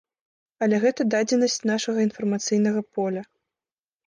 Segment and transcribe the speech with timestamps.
[0.65, 3.23] Але гэта дадзенасць нашага інфармацыйнага поля.